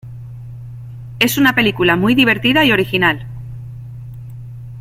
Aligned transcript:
Es 1.19 1.37
una 1.37 1.53
película 1.53 1.95
muy 1.95 2.15
divertida 2.15 2.65
y 2.65 2.71
original. 2.71 3.27